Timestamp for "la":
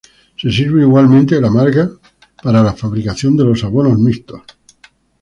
1.41-1.51, 2.63-2.73